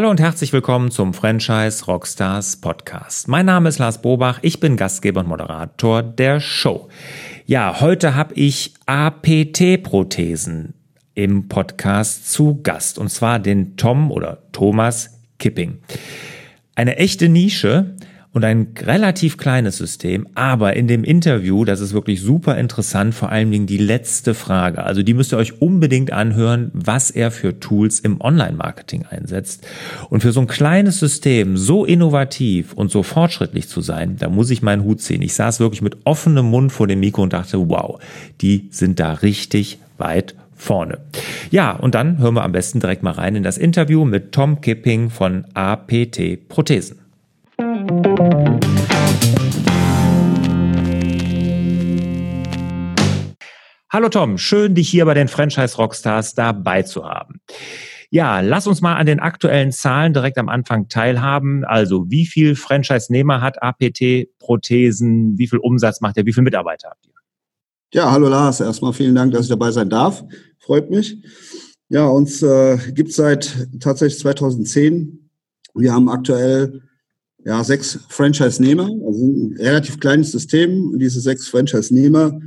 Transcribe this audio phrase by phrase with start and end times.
[0.00, 3.28] Hallo und herzlich willkommen zum Franchise Rockstars Podcast.
[3.28, 6.88] Mein Name ist Lars Bobach, ich bin Gastgeber und Moderator der Show.
[7.44, 10.72] Ja, heute habe ich APT-Prothesen
[11.12, 15.82] im Podcast zu Gast und zwar den Tom oder Thomas Kipping.
[16.74, 17.94] Eine echte Nische,
[18.32, 23.30] und ein relativ kleines System, aber in dem Interview, das ist wirklich super interessant, vor
[23.30, 24.84] allen Dingen die letzte Frage.
[24.84, 29.66] Also die müsst ihr euch unbedingt anhören, was er für Tools im Online-Marketing einsetzt.
[30.10, 34.50] Und für so ein kleines System so innovativ und so fortschrittlich zu sein, da muss
[34.50, 35.22] ich meinen Hut ziehen.
[35.22, 38.00] Ich saß wirklich mit offenem Mund vor dem Mikro und dachte, wow,
[38.40, 40.98] die sind da richtig weit vorne.
[41.50, 44.60] Ja, und dann hören wir am besten direkt mal rein in das Interview mit Tom
[44.60, 47.00] Kipping von APT Prothesen.
[53.92, 57.42] Hallo Tom, schön dich hier bei den Franchise Rockstars dabei zu haben.
[58.08, 61.64] Ja, lass uns mal an den aktuellen Zahlen direkt am Anfang teilhaben.
[61.66, 65.36] Also, wie viel Franchise-Nehmer hat APT Prothesen?
[65.36, 66.24] Wie viel Umsatz macht er?
[66.24, 67.12] Wie viele Mitarbeiter habt ihr?
[67.92, 68.60] Ja, hallo Lars.
[68.60, 70.24] Erstmal vielen Dank, dass ich dabei sein darf.
[70.58, 71.22] Freut mich.
[71.90, 75.30] Ja, uns äh, gibt seit tatsächlich 2010.
[75.74, 76.89] Wir haben aktuell
[77.44, 80.98] ja, sechs Franchise-Nehmer, also ein relativ kleines System.
[80.98, 82.40] Diese sechs Franchise-Nehmer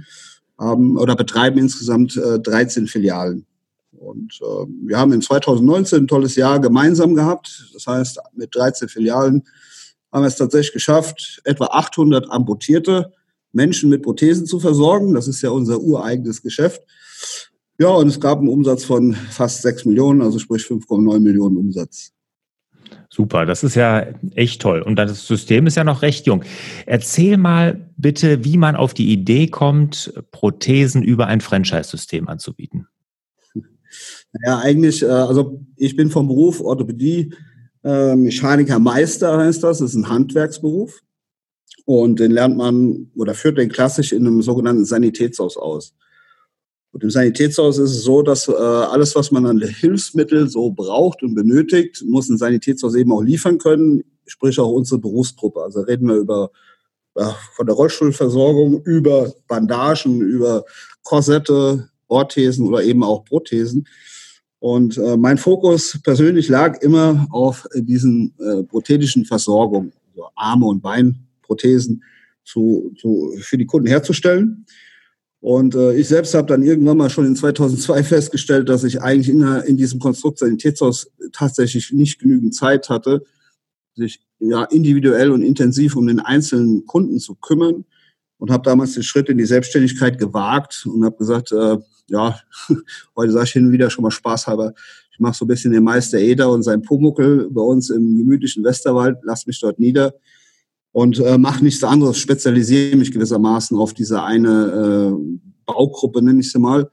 [0.58, 3.46] haben oder betreiben insgesamt äh, 13 Filialen.
[3.92, 7.70] Und äh, wir haben in 2019 ein tolles Jahr gemeinsam gehabt.
[7.74, 9.44] Das heißt, mit 13 Filialen
[10.12, 13.14] haben wir es tatsächlich geschafft, etwa 800 amputierte
[13.52, 15.14] Menschen mit Prothesen zu versorgen.
[15.14, 16.82] Das ist ja unser ureigenes Geschäft.
[17.80, 22.12] Ja, und es gab einen Umsatz von fast 6 Millionen, also sprich 5,9 Millionen Umsatz.
[23.16, 24.82] Super, das ist ja echt toll.
[24.82, 26.44] Und das System ist ja noch recht jung.
[26.88, 32.88] Erzähl mal bitte, wie man auf die Idee kommt, Prothesen über ein Franchise-System anzubieten.
[34.44, 37.36] Ja, eigentlich, äh, also ich bin vom Beruf Orthopädie,
[37.84, 41.00] äh, Mechaniker Meister heißt das, das ist ein Handwerksberuf.
[41.86, 45.94] Und den lernt man oder führt den klassisch in einem sogenannten Sanitätshaus aus.
[46.94, 51.24] Und im Sanitätshaus ist es so, dass äh, alles, was man an Hilfsmittel so braucht
[51.24, 55.62] und benötigt, muss ein Sanitätshaus eben auch liefern können, sprich auch unsere Berufsgruppe.
[55.62, 56.52] Also reden wir über
[57.18, 60.66] ja, von der Rollstuhlversorgung über Bandagen, über
[61.02, 63.88] Korsette, Orthesen oder eben auch Prothesen.
[64.60, 70.82] Und äh, mein Fokus persönlich lag immer auf diesen äh, prothetischen Versorgung, also Arme und
[70.82, 72.04] Beinprothesen
[72.46, 74.66] zu, zu, für die Kunden herzustellen.
[75.44, 79.28] Und äh, ich selbst habe dann irgendwann mal schon in 2002 festgestellt, dass ich eigentlich
[79.28, 83.26] in, in diesem Konstrukt Sanitätshaus tatsächlich nicht genügend Zeit hatte,
[83.94, 87.84] sich ja individuell und intensiv um den einzelnen Kunden zu kümmern.
[88.38, 91.78] Und habe damals den Schritt in die Selbstständigkeit gewagt und habe gesagt, äh,
[92.08, 92.40] ja,
[93.18, 94.74] heute sage ich hin und wieder schon mal spaßhalber,
[95.12, 98.64] ich mache so ein bisschen den Meister Eder und sein Pumuckel bei uns im gemütlichen
[98.64, 100.14] Westerwald, lass mich dort nieder
[100.94, 106.52] und äh, mache nichts anderes, spezialisiere mich gewissermaßen auf diese eine äh, Baugruppe, nenne ich
[106.52, 106.90] sie mal.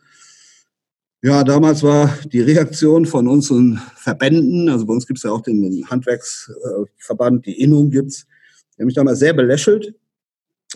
[1.23, 5.43] Ja, damals war die Reaktion von unseren Verbänden, also bei uns gibt es ja auch
[5.43, 8.27] den Handwerksverband, die Innung gibt's,
[8.75, 9.95] die haben mich damals sehr belächelt,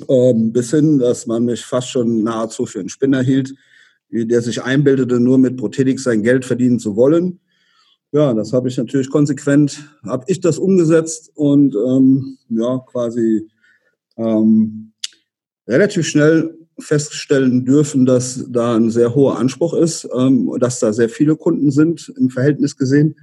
[0.06, 3.54] ähm, bis hin, dass man mich fast schon nahezu für einen Spinner hielt,
[4.10, 7.40] der sich einbildete, nur mit Prothetik sein Geld verdienen zu wollen
[8.14, 13.48] ja, das habe ich natürlich konsequent, habe ich das umgesetzt und ähm, ja, quasi
[14.16, 14.92] ähm,
[15.66, 21.08] relativ schnell feststellen dürfen, dass da ein sehr hoher Anspruch ist, ähm, dass da sehr
[21.08, 23.16] viele Kunden sind im Verhältnis gesehen.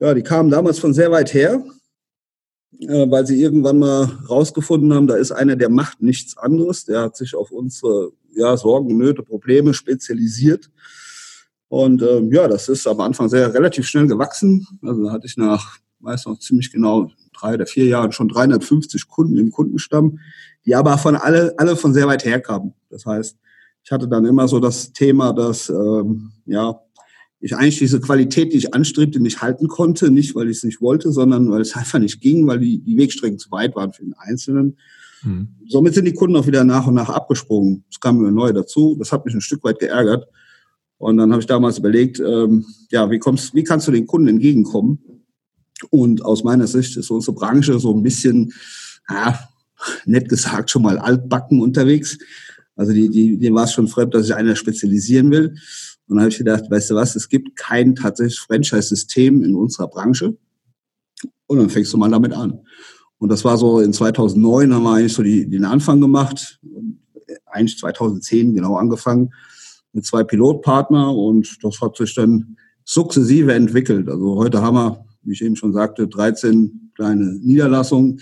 [0.00, 1.64] Ja, die kamen damals von sehr weit her,
[2.80, 7.02] äh, weil sie irgendwann mal rausgefunden haben, da ist einer, der macht nichts anderes, der
[7.02, 10.70] hat sich auf unsere ja, Sorgen, Nöte, Probleme spezialisiert
[11.72, 14.66] und ähm, ja, das ist am Anfang sehr relativ schnell gewachsen.
[14.82, 19.08] Also da hatte ich nach, weiß noch ziemlich genau, drei oder vier Jahren schon 350
[19.08, 20.18] Kunden im Kundenstamm,
[20.66, 22.74] die aber von alle, alle von sehr weit her kamen.
[22.90, 23.38] Das heißt,
[23.82, 26.78] ich hatte dann immer so das Thema, dass ähm, ja,
[27.40, 30.10] ich eigentlich diese Qualität, die ich anstrebte, nicht halten konnte.
[30.10, 32.98] Nicht, weil ich es nicht wollte, sondern weil es einfach nicht ging, weil die, die
[32.98, 34.76] Wegstrecken zu weit waren für den Einzelnen.
[35.22, 35.48] Mhm.
[35.68, 37.84] Somit sind die Kunden auch wieder nach und nach abgesprungen.
[37.90, 38.94] Es kam mir neu dazu.
[38.98, 40.26] Das hat mich ein Stück weit geärgert.
[41.02, 44.28] Und dann habe ich damals überlegt, ähm, ja, wie, kommst, wie kannst du den Kunden
[44.28, 45.00] entgegenkommen?
[45.90, 48.52] Und aus meiner Sicht ist unsere Branche so ein bisschen,
[49.10, 49.36] ja,
[50.04, 52.18] nett gesagt, schon mal altbacken unterwegs.
[52.76, 55.48] Also die, die, denen war es schon fremd, dass sich einer spezialisieren will.
[56.06, 59.88] Und dann habe ich gedacht, weißt du was, es gibt kein tatsächliches Franchise-System in unserer
[59.88, 60.36] Branche.
[61.48, 62.60] Und dann fängst du mal damit an.
[63.18, 66.60] Und das war so in 2009 haben wir eigentlich so die, den Anfang gemacht.
[67.46, 69.32] Eigentlich 2010 genau angefangen
[69.92, 74.08] mit zwei Pilotpartner und das hat sich dann sukzessive entwickelt.
[74.08, 78.20] Also heute haben wir wie ich eben schon sagte, 13 kleine Niederlassungen.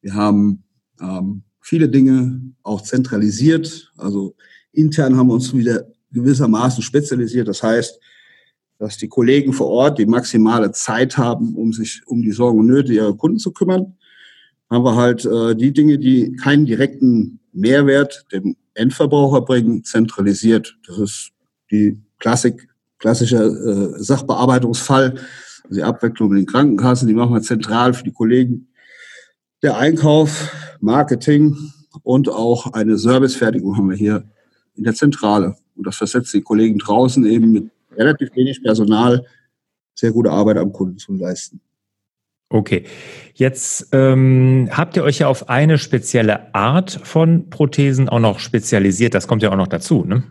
[0.00, 0.64] Wir haben
[1.00, 3.92] ähm, viele Dinge auch zentralisiert.
[3.96, 4.34] Also
[4.72, 7.48] intern haben wir uns wieder gewissermaßen spezialisiert.
[7.48, 7.98] Das heißt,
[8.78, 12.66] dass die Kollegen vor Ort die maximale Zeit haben, um sich um die Sorgen und
[12.66, 13.96] Nöte ihrer Kunden zu kümmern.
[14.72, 20.78] Haben wir halt äh, die Dinge, die keinen direkten Mehrwert dem Endverbraucher bringen, zentralisiert.
[20.86, 21.32] Das ist
[21.70, 25.16] die Klassik, klassische äh, Sachbearbeitungsfall.
[25.64, 28.68] Also die Abwicklung mit den Krankenkassen, die machen wir zentral für die Kollegen.
[29.62, 31.54] Der Einkauf, Marketing
[32.02, 34.24] und auch eine Servicefertigung haben wir hier
[34.74, 35.54] in der Zentrale.
[35.76, 39.26] Und das versetzt die Kollegen draußen eben mit relativ wenig Personal
[39.94, 41.60] sehr gute Arbeit am Kunden zu leisten.
[42.52, 42.84] Okay,
[43.32, 49.14] jetzt ähm, habt ihr euch ja auf eine spezielle Art von Prothesen auch noch spezialisiert.
[49.14, 50.24] Das kommt ja auch noch dazu, ne?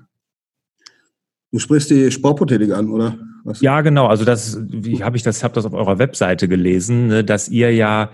[1.52, 3.18] Du sprichst die Sportprothetik an, oder?
[3.44, 3.60] Was?
[3.62, 4.06] Ja, genau.
[4.06, 5.44] Also das, wie habe ich das?
[5.44, 8.12] Habe das auf eurer Webseite gelesen, ne, dass ihr ja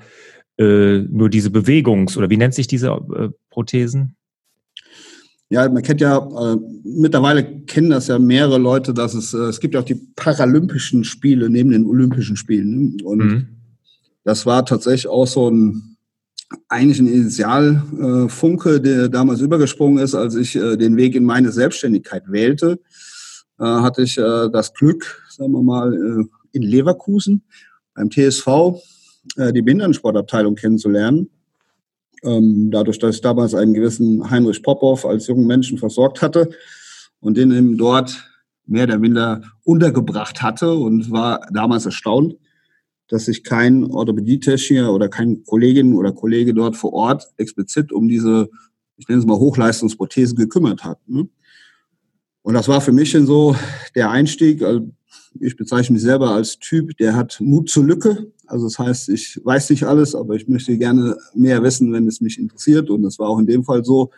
[0.57, 4.15] äh, nur diese Bewegungs- oder wie nennt sich diese äh, Prothesen?
[5.49, 9.59] Ja, man kennt ja, äh, mittlerweile kennen das ja mehrere Leute, dass es, äh, es
[9.59, 12.95] gibt ja auch die Paralympischen Spiele neben den Olympischen Spielen.
[12.95, 13.03] Ne?
[13.03, 13.56] Und mhm.
[14.27, 15.95] Das war tatsächlich auch so ein,
[16.67, 21.53] eigentlich ein Initialfunke, äh, der damals übergesprungen ist, als ich äh, den Weg in meine
[21.53, 22.81] Selbstständigkeit wählte,
[23.57, 27.43] äh, hatte ich das Glück, sagen wir mal, in Leverkusen
[27.95, 28.47] beim TSV
[29.37, 31.29] die Behindertensportabteilung kennenzulernen.
[32.23, 36.49] Ähm, dadurch, dass ich damals einen gewissen Heinrich Popov als jungen Menschen versorgt hatte
[37.21, 38.27] und den eben dort
[38.65, 42.35] mehr oder minder untergebracht hatte und war damals erstaunt,
[43.09, 48.49] dass sich kein Orthopädietechniker oder kein Kollegin oder Kollege dort vor Ort explizit um diese,
[48.97, 50.99] ich nenne es mal Hochleistungsprothesen gekümmert hat.
[51.07, 51.27] Ne?
[52.41, 53.55] Und das war für mich schon so
[53.95, 54.61] der Einstieg.
[54.63, 54.87] Also
[55.39, 58.31] ich bezeichne mich selber als Typ, der hat Mut zur Lücke.
[58.45, 62.21] Also das heißt, ich weiß nicht alles, aber ich möchte gerne mehr wissen, wenn es
[62.21, 62.89] mich interessiert.
[62.89, 64.11] Und das war auch in dem Fall so.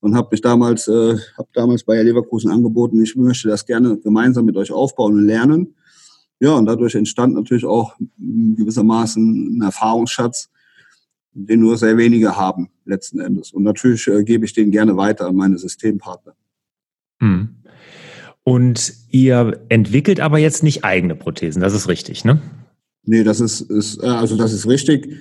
[0.00, 4.44] Und habe mich damals, äh, habe damals bei Leverkusen angeboten, ich möchte das gerne gemeinsam
[4.44, 5.74] mit euch aufbauen und lernen.
[6.40, 10.50] Ja, und dadurch entstand natürlich auch gewissermaßen ein Erfahrungsschatz,
[11.32, 13.52] den nur sehr wenige haben letzten Endes.
[13.52, 16.34] Und natürlich äh, gebe ich den gerne weiter an meine Systempartner.
[17.20, 17.48] Hm.
[18.44, 22.40] Und ihr entwickelt aber jetzt nicht eigene Prothesen, das ist richtig, ne?
[23.04, 25.16] Nee, das ist, ist äh, also das ist richtig.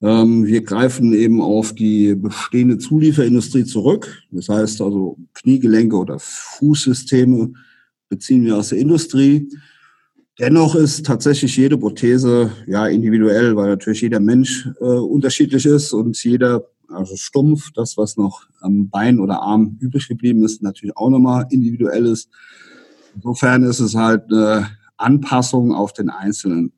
[0.00, 4.22] Ähm, wir greifen eben auf die bestehende Zulieferindustrie zurück.
[4.30, 7.52] Das heißt also Kniegelenke oder Fußsysteme
[8.08, 9.48] beziehen wir aus der Industrie.
[10.38, 16.22] Dennoch ist tatsächlich jede Prothese ja individuell, weil natürlich jeder Mensch äh, unterschiedlich ist und
[16.24, 21.10] jeder, also stumpf, das was noch am Bein oder Arm übrig geblieben ist, natürlich auch
[21.10, 22.30] nochmal individuell ist.
[23.14, 26.72] Insofern ist es halt eine Anpassung auf den Einzelnen.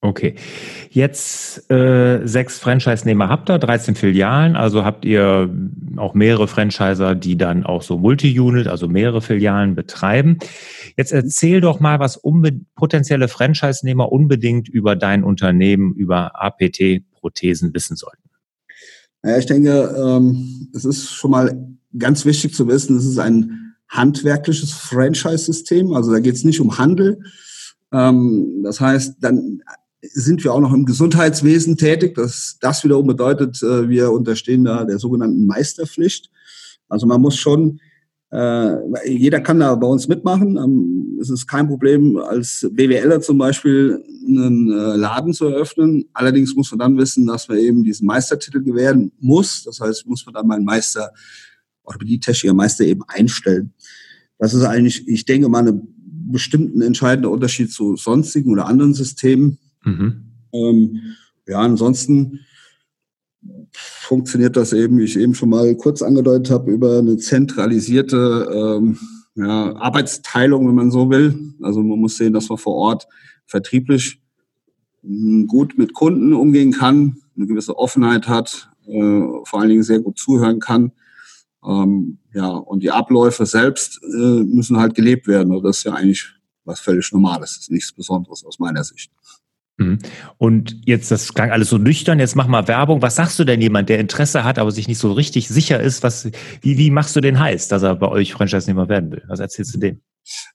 [0.00, 0.36] Okay.
[0.90, 5.52] Jetzt äh, sechs Franchise-Nehmer habt ihr, 13 Filialen, also habt ihr
[5.96, 10.38] auch mehrere Franchiser, die dann auch so Multi-Unit, also mehrere Filialen betreiben.
[10.96, 12.22] Jetzt erzähl doch mal, was
[12.76, 18.30] potenzielle Franchise-Nehmer unbedingt über dein Unternehmen, über APT-Prothesen wissen sollten.
[19.24, 21.68] Ja, ich denke, ähm, es ist schon mal
[21.98, 25.92] ganz wichtig zu wissen, es ist ein handwerkliches Franchise-System.
[25.92, 27.20] Also da geht es nicht um Handel.
[27.92, 29.62] Ähm, das heißt, dann
[30.02, 32.14] sind wir auch noch im Gesundheitswesen tätig.
[32.14, 36.30] Das, das wiederum bedeutet, äh, wir unterstehen da der sogenannten Meisterpflicht.
[36.88, 37.80] Also man muss schon,
[38.30, 40.56] äh, jeder kann da bei uns mitmachen.
[40.56, 46.04] Ähm, es ist kein Problem, als BWLer zum Beispiel einen äh, Laden zu eröffnen.
[46.12, 49.64] Allerdings muss man dann wissen, dass man eben diesen Meistertitel gewähren muss.
[49.64, 51.12] Das heißt, muss man dann mal einen Meister,
[51.82, 53.72] Orthopädie-Techniker Meister eben einstellen.
[54.38, 55.82] Das ist eigentlich, ich denke mal, ein
[56.30, 59.58] bestimmten entscheidender Unterschied zu sonstigen oder anderen Systemen.
[59.84, 60.32] Mhm.
[60.52, 61.00] Ähm,
[61.46, 62.40] ja, ansonsten
[63.72, 68.98] funktioniert das eben, wie ich eben schon mal kurz angedeutet habe, über eine zentralisierte ähm,
[69.34, 71.54] ja, Arbeitsteilung, wenn man so will.
[71.62, 73.06] Also man muss sehen, dass man vor Ort
[73.46, 74.20] vertrieblich
[75.02, 80.00] hm, gut mit Kunden umgehen kann, eine gewisse Offenheit hat, äh, vor allen Dingen sehr
[80.00, 80.92] gut zuhören kann.
[81.64, 85.54] Ähm, ja, und die Abläufe selbst äh, müssen halt gelebt werden.
[85.54, 89.10] Und das ist ja eigentlich was völlig Normales, das ist nichts Besonderes aus meiner Sicht.
[89.78, 89.98] Mhm.
[90.36, 93.00] Und jetzt, das klang alles so nüchtern, jetzt mach mal Werbung.
[93.00, 96.02] Was sagst du denn jemand, der Interesse hat, aber sich nicht so richtig sicher ist,
[96.02, 96.28] was,
[96.60, 99.22] wie, wie machst du den heiß, dass er bei euch Franchise-Nehmer werden will?
[99.28, 100.00] Was erzählst du dem?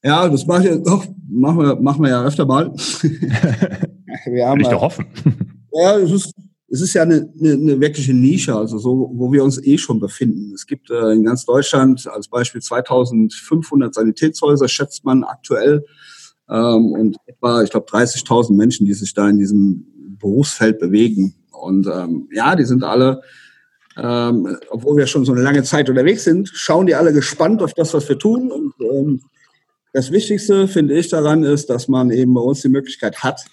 [0.02, 2.72] Ja, das mache ich, doch, machen wir, machen wir ja öfter mal.
[4.26, 5.06] wir haben, Will ich doch hoffen.
[5.76, 6.32] Ja, es ist,
[6.68, 9.98] es ist ja eine, eine, eine wirkliche Nische, also so, wo wir uns eh schon
[9.98, 10.52] befinden.
[10.54, 15.84] Es gibt äh, in ganz Deutschland als Beispiel 2500 Sanitätshäuser, schätzt man aktuell.
[16.48, 19.86] Ähm, und etwa, ich glaube, 30.000 Menschen, die sich da in diesem
[20.18, 21.34] Berufsfeld bewegen.
[21.50, 23.22] Und ähm, ja, die sind alle,
[23.96, 27.74] ähm, obwohl wir schon so eine lange Zeit unterwegs sind, schauen die alle gespannt auf
[27.74, 28.50] das, was wir tun.
[28.50, 29.20] Und ähm,
[29.92, 33.44] das Wichtigste, finde ich, daran ist, dass man eben bei uns die Möglichkeit hat,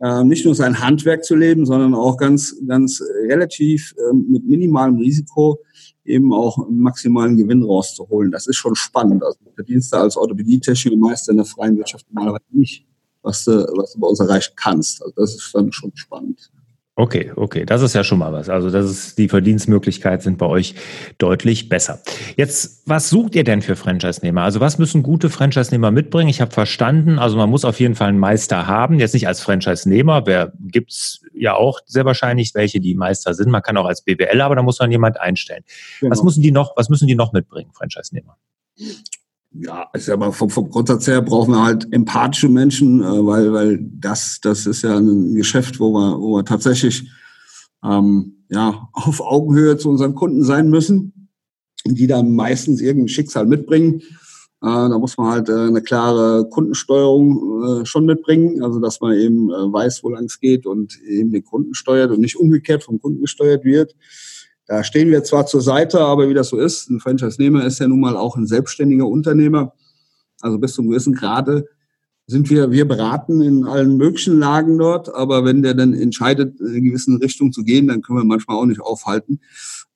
[0.00, 4.96] äh, nicht nur sein Handwerk zu leben, sondern auch ganz, ganz relativ äh, mit minimalem
[4.96, 5.60] Risiko
[6.04, 8.30] eben auch maximalen Gewinn rauszuholen.
[8.30, 9.22] Das ist schon spannend.
[9.22, 12.86] Also du verdienst da als Orthopädie-Techniker meist in der freien Wirtschaft normalerweise nicht,
[13.22, 15.02] was du, was du bei uns erreichen kannst.
[15.02, 16.50] Also das ist dann schon spannend.
[16.94, 18.50] Okay, okay, das ist ja schon mal was.
[18.50, 20.74] Also das ist die Verdienstmöglichkeiten sind bei euch
[21.16, 22.02] deutlich besser.
[22.36, 24.42] Jetzt, was sucht ihr denn für Franchise-Nehmer?
[24.42, 26.28] Also was müssen gute Franchise-Nehmer mitbringen?
[26.28, 28.98] Ich habe verstanden, also man muss auf jeden Fall einen Meister haben.
[28.98, 33.50] Jetzt nicht als Franchise-Nehmer, wer gibt's ja auch sehr wahrscheinlich welche, die Meister sind.
[33.50, 35.64] Man kann auch als BWL, aber da muss man jemand einstellen.
[36.00, 36.10] Genau.
[36.10, 36.76] Was müssen die noch?
[36.76, 38.36] Was müssen die noch mitbringen, Franchise-Nehmer?
[39.54, 43.52] Ja, ist ja aber vom, vom Grundsatz her brauchen wir halt empathische Menschen, äh, weil,
[43.52, 47.10] weil das, das ist ja ein Geschäft, wo wir, wo wir tatsächlich
[47.84, 51.28] ähm, ja, auf Augenhöhe zu unseren Kunden sein müssen,
[51.84, 54.00] die dann meistens irgendein Schicksal mitbringen.
[54.62, 59.16] Äh, da muss man halt äh, eine klare Kundensteuerung äh, schon mitbringen, also dass man
[59.16, 62.84] eben äh, weiß, wo lang es geht und eben den Kunden steuert und nicht umgekehrt
[62.84, 63.96] vom Kunden gesteuert wird.
[64.66, 67.88] Da stehen wir zwar zur Seite, aber wie das so ist, ein Franchise-Nehmer ist ja
[67.88, 69.74] nun mal auch ein selbstständiger Unternehmer.
[70.40, 71.66] Also bis zum gewissen Grade
[72.26, 76.68] sind wir, wir beraten in allen möglichen Lagen dort, aber wenn der dann entscheidet, in
[76.68, 79.40] eine gewisse Richtung zu gehen, dann können wir manchmal auch nicht aufhalten.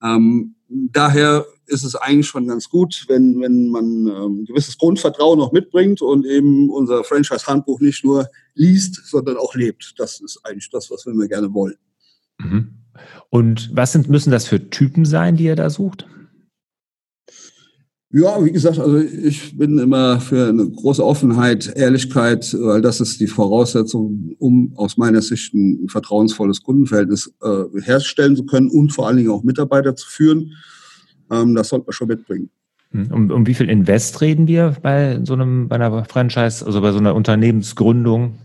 [0.02, 5.52] Ähm, daher ist es eigentlich schon ganz gut, wenn, wenn man ähm, gewisses Grundvertrauen noch
[5.52, 9.94] mitbringt und eben unser Franchise-Handbuch nicht nur liest, sondern auch lebt.
[9.98, 11.76] Das ist eigentlich das, was wir gerne wollen.
[12.38, 12.74] Mhm.
[13.30, 16.06] Und was sind, müssen das für Typen sein, die ihr da sucht?
[18.10, 23.20] Ja, wie gesagt, also ich bin immer für eine große Offenheit, Ehrlichkeit, weil das ist
[23.20, 29.08] die Voraussetzung, um aus meiner Sicht ein vertrauensvolles Kundenverhältnis äh, herstellen zu können und vor
[29.08, 30.52] allen Dingen auch Mitarbeiter zu führen.
[31.30, 32.50] Ähm, das sollte man schon mitbringen.
[32.92, 36.80] Hm, um, um wie viel Invest reden wir bei so einem, bei einer Franchise, also
[36.80, 38.38] bei so einer Unternehmensgründung?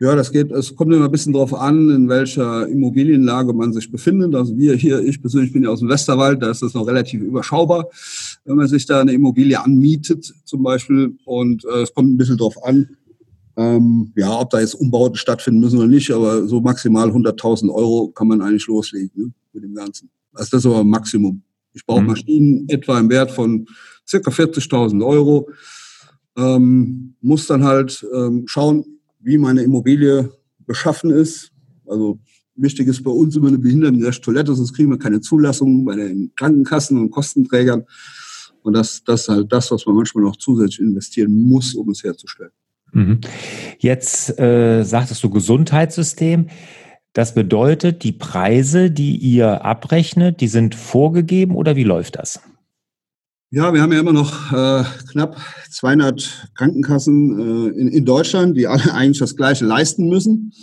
[0.00, 3.90] Ja, das geht, es kommt immer ein bisschen darauf an, in welcher Immobilienlage man sich
[3.90, 4.34] befindet.
[4.34, 7.22] Also wir hier, ich persönlich bin ja aus dem Westerwald, da ist das noch relativ
[7.22, 7.88] überschaubar,
[8.44, 11.16] wenn man sich da eine Immobilie anmietet zum Beispiel.
[11.24, 12.96] Und äh, es kommt ein bisschen darauf an,
[13.56, 18.08] ähm, ja, ob da jetzt Umbauten stattfinden müssen oder nicht, aber so maximal 100.000 Euro
[18.08, 20.10] kann man eigentlich loslegen ne, mit dem Ganzen.
[20.32, 21.42] Also das ist aber Maximum.
[21.74, 22.08] Ich brauche mhm.
[22.08, 23.66] Maschinen etwa im Wert von
[24.08, 25.48] circa 40.000 Euro.
[26.36, 28.91] Ähm, muss dann halt ähm, schauen,
[29.22, 30.30] wie meine Immobilie
[30.66, 31.50] beschaffen ist.
[31.86, 32.18] Also
[32.54, 36.32] wichtig ist bei uns immer eine behindertengerechte Toilette, sonst kriegen wir keine Zulassung bei den
[36.36, 37.84] Krankenkassen und Kostenträgern.
[38.62, 42.04] Und das, das ist halt das, was man manchmal noch zusätzlich investieren muss, um es
[42.04, 42.52] herzustellen.
[42.92, 43.20] Mhm.
[43.78, 46.48] Jetzt äh, sagtest du Gesundheitssystem.
[47.12, 52.40] Das bedeutet, die Preise, die ihr abrechnet, die sind vorgegeben oder wie läuft das?
[53.54, 55.36] Ja, wir haben ja immer noch äh, knapp
[55.70, 60.54] 200 Krankenkassen äh, in, in Deutschland, die alle eigentlich das Gleiche leisten müssen.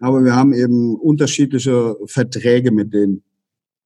[0.00, 3.22] Aber wir haben eben unterschiedliche Verträge mit denen.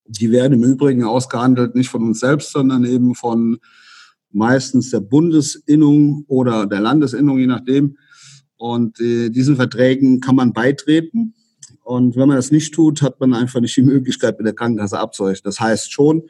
[0.07, 3.59] Die werden im Übrigen ausgehandelt nicht von uns selbst, sondern eben von
[4.31, 7.97] meistens der Bundesinnung oder der Landesinnung, je nachdem.
[8.55, 11.35] Und äh, diesen Verträgen kann man beitreten.
[11.83, 15.01] Und wenn man das nicht tut, hat man einfach nicht die Möglichkeit, mit der Krankenkasse
[15.01, 15.43] abzureichen.
[15.43, 16.23] Das heißt schon,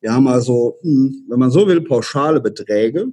[0.00, 3.12] wir haben also, hm, wenn man so will, pauschale Beträge,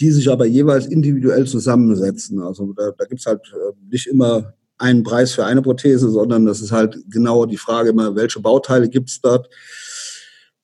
[0.00, 2.40] die sich aber jeweils individuell zusammensetzen.
[2.40, 6.46] Also da, da gibt es halt äh, nicht immer einen Preis für eine Prothese, sondern
[6.46, 9.48] das ist halt genau die Frage immer, welche Bauteile gibt es dort,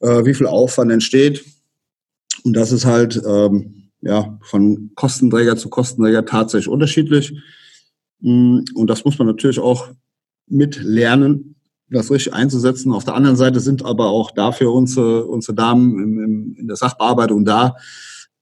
[0.01, 1.45] äh, wie viel Aufwand entsteht.
[2.45, 7.35] Und das ist halt ähm, ja, von Kostenträger zu Kostenträger tatsächlich unterschiedlich.
[8.23, 9.91] Hm, und das muss man natürlich auch
[10.47, 11.56] mit lernen,
[11.91, 12.93] das richtig einzusetzen.
[12.93, 16.77] Auf der anderen Seite sind aber auch dafür unsere, unsere Damen im, im, in der
[16.77, 17.77] Sachbearbeitung da,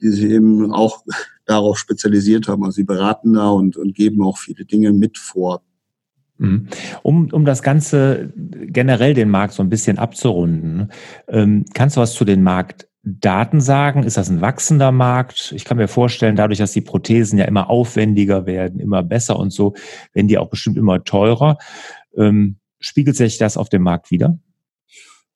[0.01, 1.05] die sich eben auch
[1.45, 2.65] darauf spezialisiert haben.
[2.65, 5.63] Also sie beraten da und, und geben auch viele Dinge mit vor.
[6.39, 6.69] Mhm.
[7.03, 10.91] Um, um das Ganze generell den Markt so ein bisschen abzurunden,
[11.29, 14.03] ähm, kannst du was zu den Marktdaten sagen?
[14.03, 15.53] Ist das ein wachsender Markt?
[15.55, 19.53] Ich kann mir vorstellen, dadurch, dass die Prothesen ja immer aufwendiger werden, immer besser und
[19.53, 19.75] so,
[20.13, 21.59] werden die auch bestimmt immer teurer.
[22.17, 24.39] Ähm, Spiegelt sich das auf dem Markt wieder?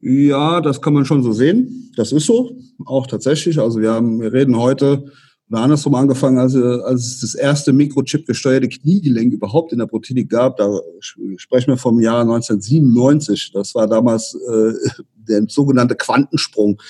[0.01, 1.93] Ja, das kann man schon so sehen.
[1.97, 3.59] Das ist so, auch tatsächlich.
[3.59, 5.11] Also wir haben, wir reden heute,
[5.51, 10.59] oder andersrum angefangen, als, als es das erste Mikrochip-gesteuerte Kniegelenk überhaupt in der Prothetik gab.
[10.59, 13.53] Da sprechen wir vom Jahr 1997.
[13.55, 14.73] Das war damals äh,
[15.17, 16.81] der sogenannte Quantensprung.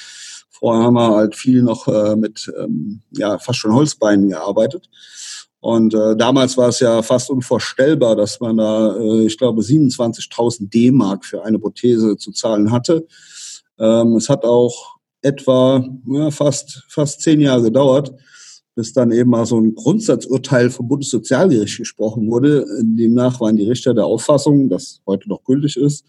[0.50, 4.91] Vorher haben wir halt viel noch äh, mit ähm, ja, fast schon Holzbeinen gearbeitet.
[5.61, 10.71] Und äh, damals war es ja fast unvorstellbar, dass man da, äh, ich glaube, 27.000
[10.71, 13.07] D-Mark für eine Prothese zu zahlen hatte.
[13.79, 18.15] Ähm, es hat auch etwa ja, fast, fast zehn Jahre gedauert,
[18.77, 22.65] bis dann eben mal so ein Grundsatzurteil vom Bundessozialgericht gesprochen wurde.
[22.81, 26.05] Demnach waren die Richter der Auffassung, das heute noch gültig ist,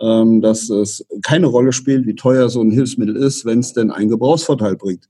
[0.00, 3.92] ähm, dass es keine Rolle spielt, wie teuer so ein Hilfsmittel ist, wenn es denn
[3.92, 5.08] einen Gebrauchsvorteil bringt.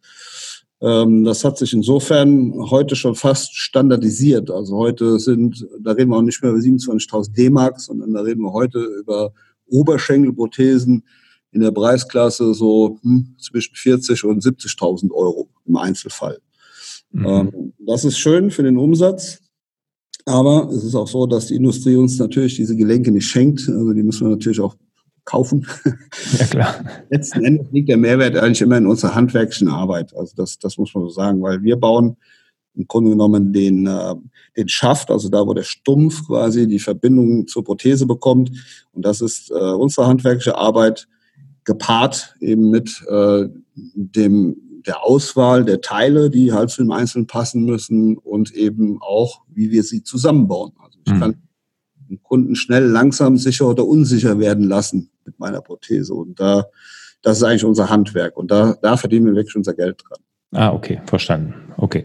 [0.80, 4.50] Ähm, das hat sich insofern heute schon fast standardisiert.
[4.50, 8.42] Also heute sind, da reden wir auch nicht mehr über 27.000 D-Mark, sondern da reden
[8.42, 9.32] wir heute über
[9.66, 11.04] Oberschenkelprothesen
[11.50, 16.38] in der Preisklasse so hm, zwischen 40 und 70.000 Euro im Einzelfall.
[17.11, 17.26] Mhm.
[17.26, 19.40] Ähm, das ist schön für den Umsatz.
[20.26, 23.66] Aber es ist auch so, dass die Industrie uns natürlich diese Gelenke nicht schenkt.
[23.66, 24.76] Also die müssen wir natürlich auch
[25.28, 25.66] kaufen.
[26.38, 26.75] Ja, klar.
[27.11, 30.16] Letzten Endes liegt der Mehrwert eigentlich immer in unserer handwerklichen Arbeit.
[30.16, 32.16] Also das, das muss man so sagen, weil wir bauen
[32.75, 34.14] im Grunde genommen den, äh,
[34.56, 38.50] den Schaft, also da, wo der Stumpf quasi die Verbindung zur Prothese bekommt.
[38.92, 41.08] Und das ist äh, unsere handwerkliche Arbeit
[41.64, 44.56] gepaart eben mit äh, dem
[44.87, 49.70] der Auswahl der Teile, die halt zu dem Einzelnen passen müssen und eben auch, wie
[49.70, 50.73] wir sie zusammenbauen.
[50.82, 51.20] Also ich mhm.
[51.20, 51.42] kann
[52.08, 56.14] den Kunden schnell, langsam, sicher oder unsicher werden lassen mit meiner Prothese.
[56.14, 56.66] Und da,
[57.23, 58.37] das ist eigentlich unser Handwerk.
[58.37, 60.18] Und da, da verdienen wir wirklich unser Geld dran.
[60.52, 61.54] Ah, okay, verstanden.
[61.76, 62.04] Okay.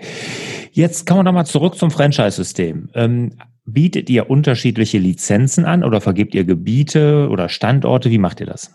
[0.72, 2.90] Jetzt kommen wir nochmal zurück zum Franchise-System.
[2.94, 3.34] Ähm,
[3.66, 8.10] bietet ihr unterschiedliche Lizenzen an oder vergebt ihr Gebiete oder Standorte?
[8.10, 8.72] Wie macht ihr das?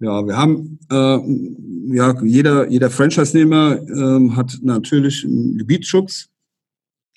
[0.00, 6.28] Ja, wir haben, äh, ja, jeder, jeder Franchise-Nehmer äh, hat natürlich einen Gebietsschutz.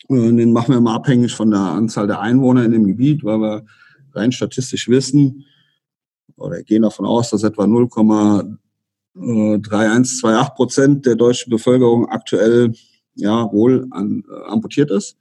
[0.07, 3.39] Und den machen wir immer abhängig von der Anzahl der Einwohner in dem Gebiet, weil
[3.39, 3.65] wir
[4.13, 5.45] rein statistisch wissen
[6.35, 12.73] oder gehen davon aus, dass etwa 0,3128 Prozent der deutschen Bevölkerung aktuell
[13.15, 15.17] ja wohl an, äh, amputiert ist.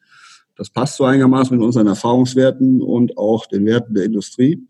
[0.56, 4.66] Das passt so einigermaßen mit unseren Erfahrungswerten und auch den Werten der Industrie.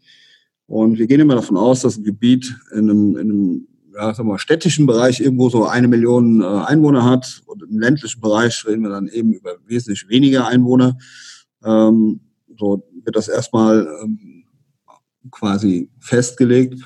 [0.67, 4.29] Und wir gehen immer davon aus, dass ein Gebiet in einem, in einem ja, sagen
[4.29, 8.83] wir, städtischen Bereich irgendwo so eine Million äh, Einwohner hat und im ländlichen Bereich reden
[8.83, 10.97] wir dann eben über wesentlich weniger Einwohner.
[11.65, 12.21] Ähm,
[12.59, 14.34] so wird das erstmal ähm,
[15.31, 16.83] quasi festgelegt.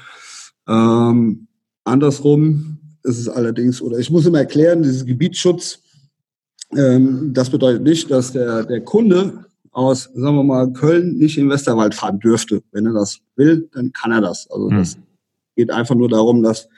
[0.67, 1.49] Ähm,
[1.85, 5.81] andersrum ist es allerdings, oder ich muss immer erklären, dieses Gebietsschutz,
[6.77, 11.49] ähm, das bedeutet nicht, dass der, der Kunde aus, sagen wir mal, Köln nicht in
[11.49, 12.63] Westerwald fahren dürfte.
[12.73, 14.51] Wenn er das will, dann kann er das.
[14.51, 15.03] Also das hm.
[15.57, 16.69] geht einfach nur darum, dass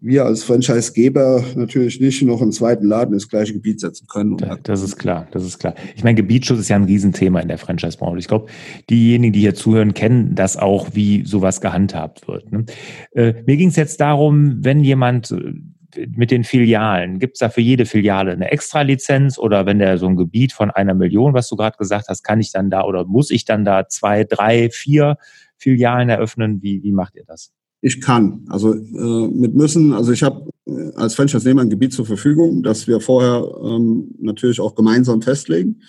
[0.00, 4.36] wir als Franchisegeber natürlich nicht noch einen zweiten Laden ins gleiche Gebiet setzen können.
[4.62, 5.74] Das ist klar, das ist klar.
[5.94, 8.18] Ich meine, Gebietsschutz ist ja ein Riesenthema in der Franchise-Branche.
[8.18, 8.50] Ich glaube,
[8.88, 12.50] diejenigen, die hier zuhören, kennen das auch, wie sowas gehandhabt wird.
[12.50, 12.64] Ne?
[13.12, 17.48] Äh, mir ging es jetzt darum, wenn jemand äh, mit den Filialen, gibt es da
[17.48, 21.48] für jede Filiale eine Extra-Lizenz oder wenn der so ein Gebiet von einer Million, was
[21.48, 24.70] du gerade gesagt hast, kann ich dann da oder muss ich dann da zwei, drei,
[24.70, 25.16] vier
[25.56, 26.62] Filialen eröffnen?
[26.62, 27.52] Wie, wie macht ihr das?
[27.82, 28.44] Ich kann.
[28.48, 32.86] Also äh, mit müssen, also ich habe äh, als Franchise-Nehmer ein Gebiet zur Verfügung, das
[32.86, 35.80] wir vorher ähm, natürlich auch gemeinsam festlegen.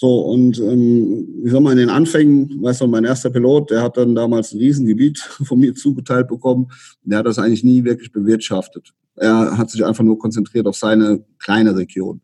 [0.00, 3.82] So, und ähm, ich sag mal, in den Anfängen, weißt du, mein erster Pilot, der
[3.82, 6.68] hat dann damals ein Riesengebiet von mir zugeteilt bekommen.
[7.02, 8.94] Der hat das eigentlich nie wirklich bewirtschaftet.
[9.16, 12.20] Er hat sich einfach nur konzentriert auf seine kleine Region.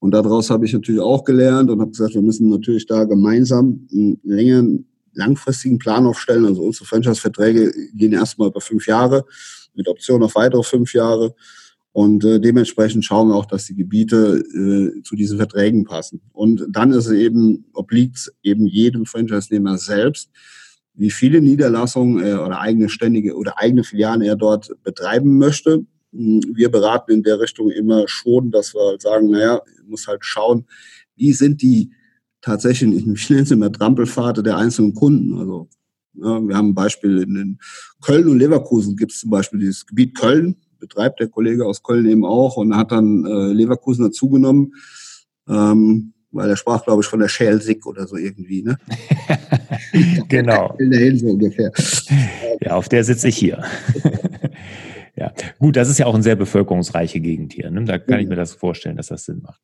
[0.00, 3.86] Und daraus habe ich natürlich auch gelernt und habe gesagt, wir müssen natürlich da gemeinsam
[3.92, 6.46] einen längeren, langfristigen Plan aufstellen.
[6.46, 9.24] Also unsere Franchise-Verträge gehen erstmal über fünf Jahre
[9.74, 11.34] mit Option auf weitere fünf Jahre.
[11.92, 16.22] Und äh, dementsprechend schauen wir auch, dass die Gebiete äh, zu diesen Verträgen passen.
[16.32, 20.30] Und dann ist es eben, obliegt eben jedem Franchise-Nehmer selbst,
[20.94, 25.84] wie viele Niederlassungen äh, oder eigene ständige oder eigene Filialen er dort betreiben möchte.
[26.12, 30.24] Hm, wir beraten in der Richtung immer schon, dass wir halt sagen, naja, muss halt
[30.24, 30.64] schauen,
[31.16, 31.90] wie sind die
[32.42, 35.38] tatsächlich, ich nenne es immer Trampelfahrt der einzelnen Kunden.
[35.38, 35.68] Also
[36.14, 37.58] ja, wir haben ein Beispiel in,
[38.02, 42.06] Köln und Leverkusen gibt es zum Beispiel dieses Gebiet Köln, betreibt der Kollege aus Köln
[42.06, 44.74] eben auch und hat dann äh, Leverkusen dazugenommen,
[45.48, 48.62] ähm, weil er sprach, glaube ich, von der Schelsig oder so irgendwie.
[48.62, 48.78] Ne?
[50.28, 50.74] genau.
[50.78, 51.72] In der Hilfe ungefähr.
[52.60, 53.62] Ja, auf der sitze ich hier.
[55.14, 57.70] Ja, gut, das ist ja auch eine sehr bevölkerungsreiche Gegend hier.
[57.70, 57.84] Ne?
[57.84, 59.60] Da kann ich mir das vorstellen, dass das Sinn macht.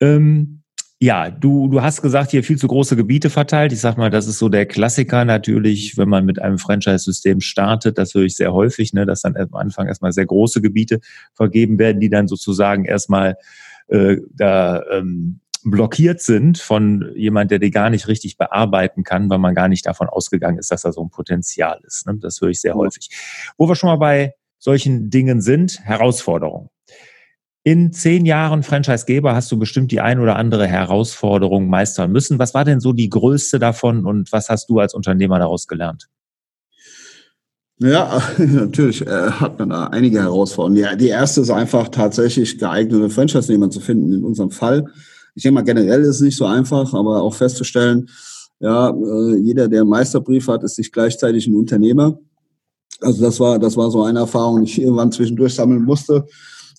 [0.00, 0.62] Ähm,
[1.04, 3.72] ja, du, du hast gesagt, hier viel zu große Gebiete verteilt.
[3.74, 7.98] Ich sag mal, das ist so der Klassiker natürlich, wenn man mit einem Franchise-System startet.
[7.98, 11.00] Das höre ich sehr häufig, ne, dass dann am Anfang erstmal sehr große Gebiete
[11.34, 13.36] vergeben werden, die dann sozusagen erstmal
[13.88, 19.38] äh, da ähm, blockiert sind von jemand, der die gar nicht richtig bearbeiten kann, weil
[19.38, 22.06] man gar nicht davon ausgegangen ist, dass da so ein Potenzial ist.
[22.06, 22.16] Ne?
[22.18, 23.10] Das höre ich sehr häufig.
[23.58, 26.70] Wo wir schon mal bei solchen Dingen sind, Herausforderungen.
[27.66, 32.38] In zehn Jahren Franchisegeber hast du bestimmt die ein oder andere Herausforderung meistern müssen.
[32.38, 36.10] Was war denn so die größte davon und was hast du als Unternehmer daraus gelernt?
[37.78, 40.76] Ja, natürlich äh, hat man da einige Herausforderungen.
[40.76, 44.12] Ja, die erste ist einfach tatsächlich geeignete Franchise-Nehmer zu finden.
[44.12, 44.84] In unserem Fall,
[45.34, 48.10] ich denke mal generell ist es nicht so einfach, aber auch festzustellen,
[48.60, 52.18] ja, äh, jeder, der einen Meisterbrief hat, ist nicht gleichzeitig ein Unternehmer.
[53.00, 56.26] Also das war, das war so eine Erfahrung, die ich irgendwann zwischendurch sammeln musste.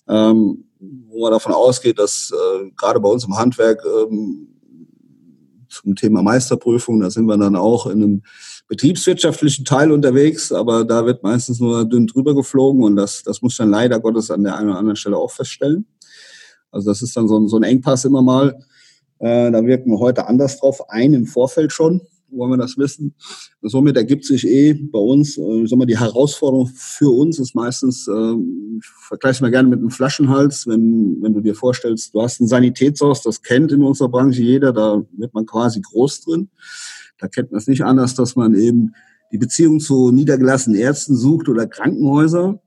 [0.08, 4.48] Ähm, wo man davon ausgeht, dass äh, gerade bei uns im Handwerk ähm,
[5.68, 8.22] zum Thema Meisterprüfung, da sind wir dann auch in einem
[8.68, 13.56] betriebswirtschaftlichen Teil unterwegs, aber da wird meistens nur dünn drüber geflogen und das, das muss
[13.56, 15.86] dann leider Gottes an der einen oder anderen Stelle auch feststellen.
[16.70, 18.58] Also das ist dann so ein, so ein Engpass immer mal.
[19.18, 23.14] Äh, da wirken wir heute anders drauf ein im Vorfeld schon wollen wir das wissen.
[23.62, 28.08] Somit ergibt sich eh bei uns, äh, sagen wir, die Herausforderung für uns ist meistens,
[28.08, 28.34] äh,
[28.78, 32.48] ich vergleiche mal gerne mit einem Flaschenhals, wenn, wenn du dir vorstellst, du hast ein
[32.48, 36.50] Sanitätshaus, das kennt in unserer Branche jeder, da wird man quasi groß drin.
[37.18, 38.92] Da kennt man es nicht anders, dass man eben
[39.32, 42.60] die Beziehung zu niedergelassenen Ärzten sucht oder Krankenhäuser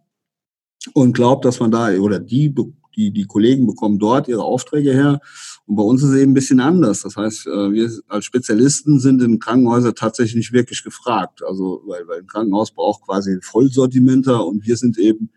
[0.94, 2.54] und glaubt, dass man da, oder die
[3.00, 5.22] die, die Kollegen bekommen dort ihre Aufträge her.
[5.70, 7.04] Und bei uns ist es eben ein bisschen anders.
[7.04, 11.44] Das heißt, äh, wir als Spezialisten sind in Krankenhäusern tatsächlich nicht wirklich gefragt.
[11.48, 15.30] Also, weil, weil ein Krankenhaus braucht quasi Vollsortimenter und wir sind eben,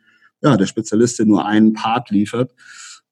[0.43, 2.55] ja, der Spezialist, der nur einen Part liefert.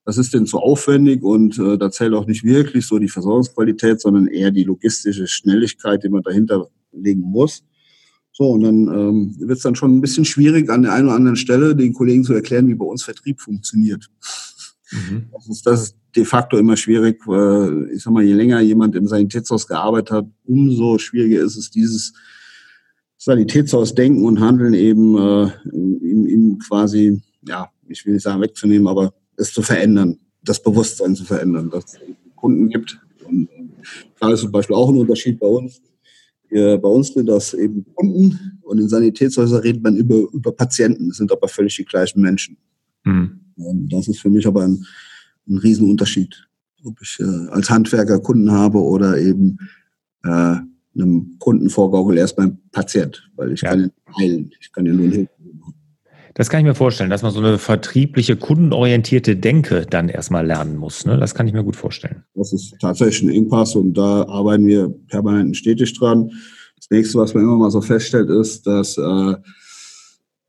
[0.07, 4.01] Das ist denn zu aufwendig und äh, da zählt auch nicht wirklich so die Versorgungsqualität,
[4.01, 7.65] sondern eher die logistische Schnelligkeit, die man dahinter legen muss.
[8.33, 11.17] So, und dann ähm, wird es dann schon ein bisschen schwierig, an der einen oder
[11.17, 14.09] anderen Stelle den Kollegen zu erklären, wie bei uns Vertrieb funktioniert.
[14.91, 15.29] Mhm.
[15.33, 17.27] Das, ist, das ist de facto immer schwierig.
[17.27, 21.71] Weil, ich sag mal, je länger jemand im Sanitätshaus gearbeitet hat, umso schwieriger ist es,
[21.71, 22.13] dieses
[23.17, 28.89] Sanitätshaus denken und handeln eben äh, ihm, ihm quasi, ja, ich will nicht sagen wegzunehmen,
[28.89, 32.01] aber es zu verändern, das Bewusstsein zu verändern, dass es
[32.37, 32.99] Kunden gibt.
[33.27, 33.69] Und äh,
[34.19, 35.81] da ist zum Beispiel auch ein Unterschied bei uns
[36.51, 41.09] bei uns sind das eben Kunden und in Sanitätshäusern redet man über, über Patienten.
[41.09, 42.57] Das sind aber völlig die gleichen Menschen.
[43.05, 43.40] Mhm.
[43.91, 44.85] Das ist für mich aber ein,
[45.49, 46.49] ein Riesenunterschied,
[46.85, 49.59] ob ich äh, als Handwerker Kunden habe oder eben
[50.25, 50.57] äh,
[50.95, 53.71] einem Kunden vorgaukele erst beim Patient, weil ich ja.
[53.71, 55.29] kann ihn heilen, ich kann ihn nur helfen.
[56.35, 60.77] Das kann ich mir vorstellen, dass man so eine vertriebliche, kundenorientierte Denke dann erstmal lernen
[60.77, 61.05] muss.
[61.05, 61.19] Ne?
[61.19, 62.25] Das kann ich mir gut vorstellen.
[62.35, 66.31] Das ist tatsächlich ein Engpass und da arbeiten wir permanent und stetig dran.
[66.77, 69.35] Das nächste, was man immer mal so feststellt, ist, dass äh,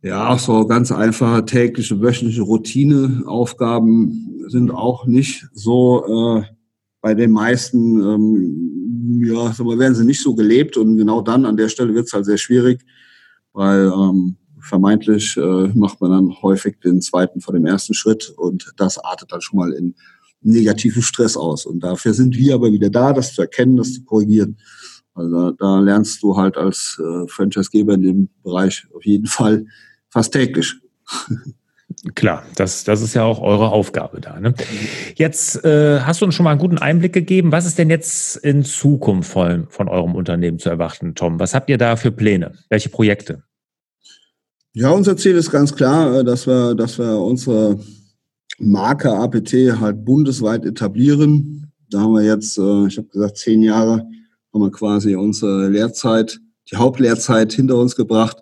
[0.02, 6.44] ja so ganz einfache tägliche, wöchentliche Routineaufgaben sind auch nicht so äh,
[7.02, 11.46] bei den meisten, ähm, ja, sagen wir, werden sie nicht so gelebt und genau dann
[11.46, 12.84] an der Stelle wird es halt sehr schwierig,
[13.54, 18.72] weil ähm, vermeintlich äh, macht man dann häufig den zweiten vor dem ersten Schritt und
[18.78, 19.96] das artet dann schon mal in
[20.42, 21.66] negativen Stress aus.
[21.66, 24.58] Und dafür sind wir aber wieder da, das zu erkennen, das zu korrigieren.
[25.14, 29.66] Also da lernst du halt als äh, Franchisegeber in dem Bereich auf jeden Fall
[30.12, 30.76] fast täglich.
[32.16, 34.40] Klar, das, das ist ja auch eure Aufgabe da.
[34.40, 34.54] Ne?
[35.16, 37.52] Jetzt äh, hast du uns schon mal einen guten Einblick gegeben.
[37.52, 41.40] Was ist denn jetzt in Zukunft von, von eurem Unternehmen zu erwarten, Tom?
[41.40, 42.54] Was habt ihr da für Pläne?
[42.70, 43.44] Welche Projekte?
[44.74, 47.80] Ja, unser Ziel ist ganz klar, äh, dass wir, dass wir unsere
[48.58, 51.74] Marke APT halt bundesweit etablieren.
[51.90, 54.08] Da haben wir jetzt, äh, ich habe gesagt, zehn Jahre
[54.54, 56.40] haben wir quasi unsere Lehrzeit,
[56.72, 58.38] die Hauptlehrzeit hinter uns gebracht.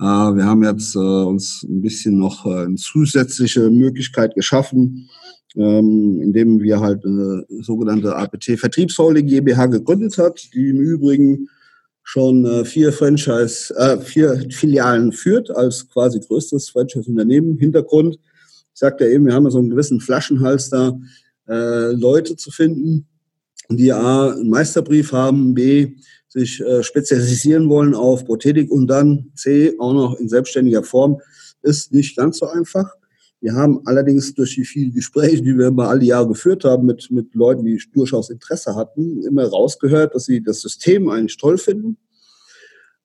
[0.00, 5.08] Äh, wir haben jetzt uns ein bisschen noch eine zusätzliche Möglichkeit geschaffen,
[5.56, 11.48] ähm, indem wir halt eine sogenannte APT Vertriebsholding GmbH gegründet hat, die im Übrigen
[12.02, 17.58] schon äh, vier Franchise, äh, vier Filialen führt als quasi größtes Franchise-Unternehmen.
[17.58, 20.98] Hintergrund, ich sagte eben, wir haben ja so einen gewissen Flaschenhals da,
[21.48, 23.06] äh, Leute zu finden,
[23.68, 25.96] die A, einen Meisterbrief haben, B,
[26.30, 31.20] sich äh, spezialisieren wollen auf Prothetik und dann C, auch noch in selbstständiger Form,
[31.62, 32.88] ist nicht ganz so einfach.
[33.40, 37.10] Wir haben allerdings durch die vielen Gespräche, die wir immer alle Jahre geführt haben mit,
[37.10, 41.96] mit Leuten, die durchaus Interesse hatten, immer rausgehört, dass sie das System eigentlich toll finden,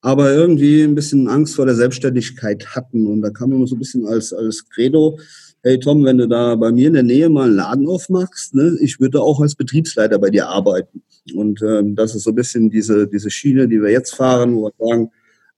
[0.02, 3.08] aber irgendwie ein bisschen Angst vor der Selbstständigkeit hatten.
[3.08, 5.18] Und da kam immer so ein bisschen als, als Credo,
[5.64, 8.78] hey Tom, wenn du da bei mir in der Nähe mal einen Laden aufmachst, ne,
[8.82, 11.02] ich würde auch als Betriebsleiter bei dir arbeiten.
[11.34, 14.66] Und ähm, das ist so ein bisschen diese, diese Schiene, die wir jetzt fahren, wo
[14.66, 15.12] wir sagen,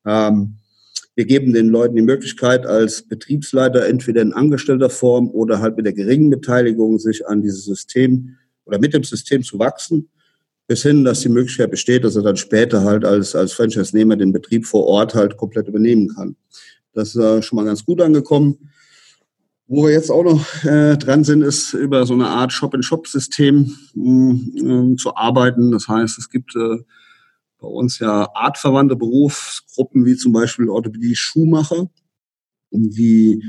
[0.06, 0.58] ähm,
[1.16, 5.86] wir geben den Leuten die Möglichkeit, als Betriebsleiter entweder in angestellter Form oder halt mit
[5.86, 10.10] der geringen Beteiligung sich an dieses System oder mit dem System zu wachsen,
[10.68, 14.32] bis hin, dass die Möglichkeit besteht, dass er dann später halt als, als Franchise-Nehmer den
[14.32, 16.36] Betrieb vor Ort halt komplett übernehmen kann.
[16.94, 18.70] Das ist äh, schon mal ganz gut angekommen.
[19.70, 24.96] Wo wir jetzt auch noch äh, dran sind, ist über so eine Art Shop-in-Shop-System äh,
[24.96, 25.72] zu arbeiten.
[25.72, 26.78] Das heißt, es gibt äh,
[27.60, 31.90] bei uns ja artverwandte Berufsgruppen wie zum Beispiel Orthopädie Schuhmacher,
[32.72, 33.44] die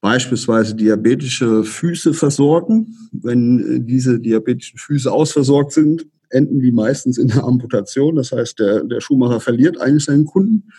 [0.00, 2.96] beispielsweise diabetische Füße versorgen.
[3.12, 8.16] Wenn äh, diese diabetischen Füße ausversorgt sind, enden die meistens in der Amputation.
[8.16, 10.72] Das heißt, der, der Schuhmacher verliert eigentlich seinen Kunden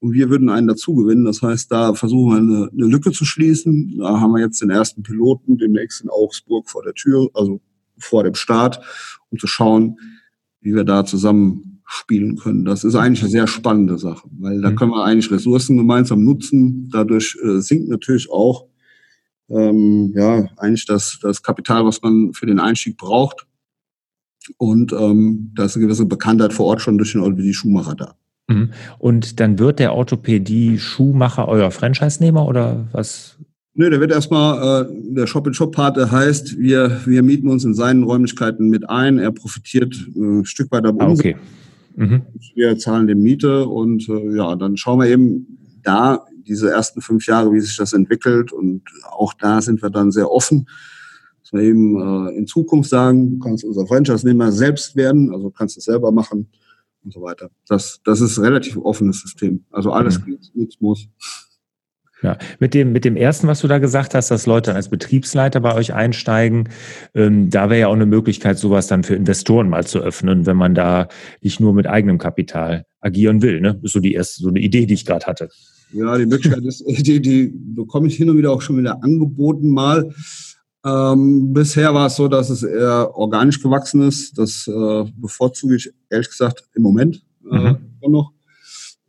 [0.00, 1.24] und wir würden einen dazu gewinnen.
[1.24, 3.98] Das heißt, da versuchen wir eine, eine Lücke zu schließen.
[3.98, 7.60] Da haben wir jetzt den ersten Piloten demnächst in Augsburg vor der Tür, also
[7.98, 8.80] vor dem Start,
[9.28, 9.98] um zu schauen,
[10.60, 12.64] wie wir da zusammen spielen können.
[12.64, 14.76] Das ist eigentlich eine sehr spannende Sache, weil da mhm.
[14.76, 16.88] können wir eigentlich Ressourcen gemeinsam nutzen.
[16.90, 18.68] Dadurch äh, sinkt natürlich auch
[19.50, 23.46] ähm, ja eigentlich das, das Kapital, was man für den Einstieg braucht.
[24.56, 28.14] Und ähm, da ist eine gewisse Bekanntheit vor Ort schon durch den Orthopädie Schuhmacher da.
[28.50, 28.70] Mhm.
[28.98, 33.38] Und dann wird der Orthopädie Schuhmacher euer Franchise-Nehmer oder was?
[33.74, 38.68] Nö, der wird erstmal, äh, der Shop-in-Shop-Part, heißt, wir, wir mieten uns in seinen Räumlichkeiten
[38.68, 41.36] mit ein, er profitiert äh, ein Stück weit am ah, okay.
[41.96, 42.22] Mhm.
[42.54, 47.26] Wir zahlen die Miete und äh, ja, dann schauen wir eben da diese ersten fünf
[47.26, 50.68] Jahre, wie sich das entwickelt und auch da sind wir dann sehr offen,
[51.42, 55.78] dass wir eben äh, in Zukunft sagen, du kannst unser Franchise-Nehmer selbst werden, also kannst
[55.78, 56.48] es selber machen
[57.04, 57.50] und so weiter.
[57.68, 59.64] Das, das ist ein relativ offenes System.
[59.70, 60.24] Also alles mhm.
[60.26, 61.08] geht, nichts muss.
[62.22, 65.60] Ja, mit dem, mit dem ersten, was du da gesagt hast, dass Leute als Betriebsleiter
[65.60, 66.68] bei euch einsteigen,
[67.14, 70.56] ähm, da wäre ja auch eine Möglichkeit, sowas dann für Investoren mal zu öffnen, wenn
[70.56, 71.08] man da
[71.40, 73.60] nicht nur mit eigenem Kapital agieren will.
[73.60, 73.74] Ne?
[73.76, 75.48] Das ist so die erste, so eine Idee, die ich gerade hatte.
[75.92, 79.70] Ja, die Möglichkeit ist, die, die bekomme ich hin und wieder auch schon wieder angeboten
[79.70, 80.12] mal.
[80.84, 84.38] Ähm, bisher war es so, dass es eher organisch gewachsen ist.
[84.38, 87.78] Das äh, bevorzuge ich ehrlich gesagt im Moment äh, mhm.
[88.08, 88.32] noch.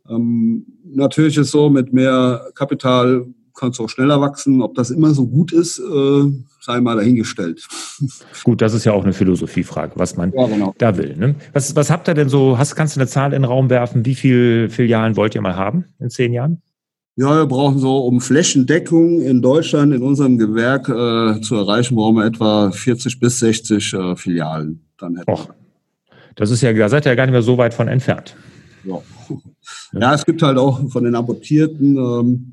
[0.08, 4.60] Ähm, natürlich ist so, mit mehr Kapital kannst du auch schneller wachsen.
[4.60, 6.22] Ob das immer so gut ist, äh,
[6.60, 7.66] sei mal dahingestellt.
[8.44, 10.74] Gut, das ist ja auch eine Philosophiefrage, was man ja, genau.
[10.78, 11.16] da will.
[11.16, 11.34] Ne?
[11.52, 12.58] Was, was habt ihr denn so?
[12.58, 14.04] Hast, kannst du eine Zahl in den Raum werfen?
[14.04, 16.62] Wie viele Filialen wollt ihr mal haben in zehn Jahren?
[17.16, 22.16] Ja, wir brauchen so, um Flächendeckung in Deutschland in unserem Gewerk äh, zu erreichen, brauchen
[22.16, 24.80] wir etwa 40 bis 60 äh, Filialen.
[24.96, 25.50] Dann hätten Och,
[26.36, 28.34] das ist ja, da seid ihr ja gar nicht mehr so weit von entfernt.
[28.84, 29.02] Ja.
[30.00, 32.52] ja, es gibt halt auch von den Abortierten, ähm,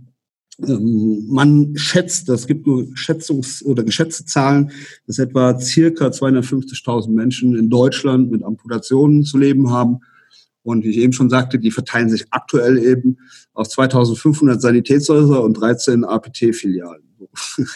[0.67, 4.71] ähm, man schätzt, das gibt nur Schätzungs- oder geschätzte Zahlen,
[5.07, 9.99] dass etwa circa 250.000 Menschen in Deutschland mit Amputationen zu leben haben.
[10.63, 13.17] Und wie ich eben schon sagte, die verteilen sich aktuell eben
[13.53, 17.03] auf 2500 Sanitätshäuser und 13 APT-Filialen.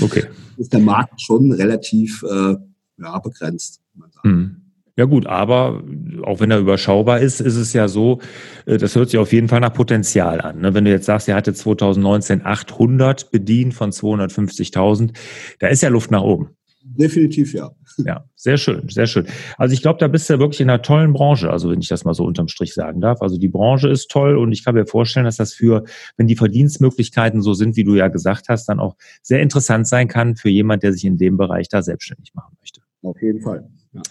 [0.00, 0.24] Okay.
[0.56, 2.54] ist der Markt schon relativ äh,
[2.96, 3.82] ja, begrenzt.
[4.22, 4.62] Hm.
[4.96, 5.82] Ja gut, aber
[6.22, 8.20] auch wenn er überschaubar ist, ist es ja so,
[8.66, 10.60] äh, das hört sich auf jeden Fall nach Potenzial an.
[10.60, 10.74] Ne?
[10.74, 15.12] Wenn du jetzt sagst, er hatte 2019 800 bedient von 250.000,
[15.60, 16.50] da ist ja Luft nach oben.
[16.84, 17.70] Definitiv ja.
[17.98, 19.26] Ja, sehr schön, sehr schön.
[19.56, 21.88] Also ich glaube, da bist du ja wirklich in einer tollen Branche, also wenn ich
[21.88, 23.22] das mal so unterm Strich sagen darf.
[23.22, 25.84] Also die Branche ist toll und ich kann mir vorstellen, dass das für,
[26.16, 30.08] wenn die Verdienstmöglichkeiten so sind, wie du ja gesagt hast, dann auch sehr interessant sein
[30.08, 32.80] kann für jemand, der sich in dem Bereich da selbstständig machen möchte.
[33.02, 33.68] Auf jeden Fall.
[33.92, 34.02] Ja.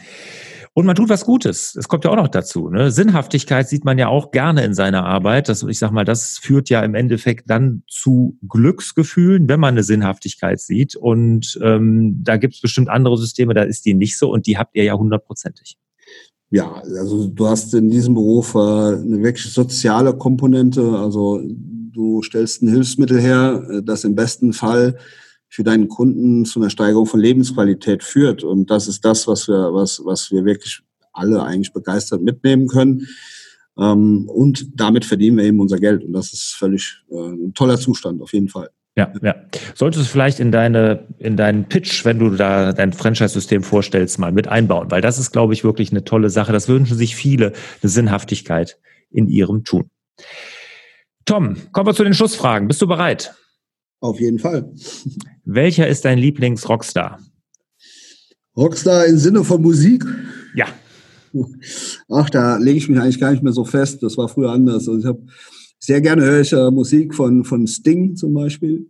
[0.73, 1.73] Und man tut was Gutes.
[1.73, 2.69] Das kommt ja auch noch dazu.
[2.69, 2.91] Ne?
[2.91, 5.49] Sinnhaftigkeit sieht man ja auch gerne in seiner Arbeit.
[5.49, 9.83] Das, ich sag mal, das führt ja im Endeffekt dann zu Glücksgefühlen, wenn man eine
[9.83, 10.95] Sinnhaftigkeit sieht.
[10.95, 14.57] Und ähm, da gibt es bestimmt andere Systeme, da ist die nicht so und die
[14.57, 15.77] habt ihr ja hundertprozentig.
[16.51, 20.81] Ja, also du hast in diesem Beruf äh, eine wirklich soziale Komponente.
[20.97, 21.41] Also
[21.91, 24.97] du stellst ein Hilfsmittel her, äh, das im besten Fall
[25.51, 28.43] für deinen Kunden zu einer Steigerung von Lebensqualität führt.
[28.43, 30.79] Und das ist das, was wir, was, was wir wirklich
[31.11, 33.05] alle eigentlich begeistert mitnehmen können.
[33.77, 36.05] Ähm, und damit verdienen wir eben unser Geld.
[36.05, 38.69] Und das ist völlig äh, ein toller Zustand, auf jeden Fall.
[38.95, 39.35] Ja, ja.
[39.75, 44.31] Solltest du vielleicht in deine, in deinen Pitch, wenn du da dein Franchise-System vorstellst, mal
[44.31, 46.53] mit einbauen, weil das ist, glaube ich, wirklich eine tolle Sache.
[46.53, 49.89] Das wünschen sich viele, eine Sinnhaftigkeit in ihrem Tun.
[51.25, 52.69] Tom, kommen wir zu den Schlussfragen.
[52.69, 53.33] Bist du bereit?
[54.01, 54.73] Auf jeden Fall.
[55.45, 57.19] Welcher ist dein Lieblings-Rockstar?
[58.57, 60.03] Rockstar im Sinne von Musik?
[60.55, 60.65] Ja.
[62.09, 64.03] Ach, da lege ich mich eigentlich gar nicht mehr so fest.
[64.03, 64.89] Das war früher anders.
[64.89, 65.23] Also ich habe
[65.79, 68.89] sehr gerne höre ich äh, Musik von, von Sting zum Beispiel.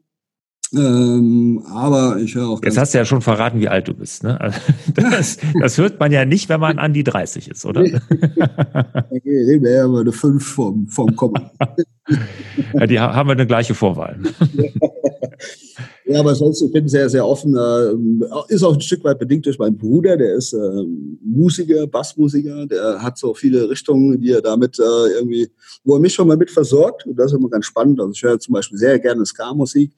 [0.73, 2.61] Ähm, aber ich höre auch.
[2.63, 4.23] Jetzt hast du ja schon verraten, wie alt du bist.
[4.23, 4.39] Ne?
[4.39, 4.59] Also
[4.95, 7.81] das, das hört man ja nicht, wenn man an die 30 ist, oder?
[7.81, 7.99] Nee.
[7.99, 11.49] okay, nee, wäre aber eine 5 vom, vom Kommen.
[12.73, 14.17] ja, die haben wir eine gleiche Vorwahl.
[16.11, 17.55] Ja, aber sonst, ich bin sehr, sehr offen.
[17.55, 20.83] Äh, ist auch ein Stück weit bedingt durch meinen Bruder, der ist äh,
[21.23, 25.49] Musiker, Bassmusiker, der hat so viele Richtungen, die er damit äh, irgendwie,
[25.83, 27.05] wo er mich schon mal mit versorgt.
[27.05, 27.99] Und das ist immer ganz spannend.
[27.99, 29.93] Also ich höre zum Beispiel sehr gerne Ska-Musik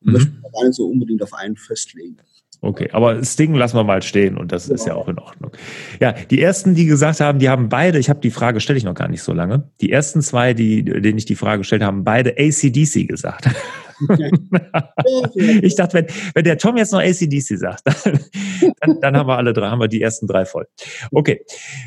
[0.00, 0.12] und mhm.
[0.12, 2.16] möchte gar nicht so unbedingt auf einen festlegen.
[2.62, 4.74] Okay, aber Sting lassen wir mal stehen und das ja.
[4.74, 5.52] ist ja auch in Ordnung.
[6.00, 8.84] Ja, die ersten, die gesagt haben, die haben beide, ich habe die Frage, stelle ich
[8.84, 9.70] noch gar nicht so lange.
[9.80, 13.48] Die ersten zwei, die, denen ich die Frage gestellt habe, haben beide ACDC gesagt.
[15.62, 17.82] ich dachte, wenn, wenn der Tom jetzt noch ACDC sagt,
[18.80, 20.66] dann, dann haben wir alle drei, haben wir die ersten drei voll.
[21.10, 21.44] Okay.